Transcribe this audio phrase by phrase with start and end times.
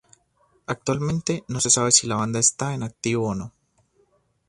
[0.65, 3.53] Actualmente no se sabe si la banda está en activo o no.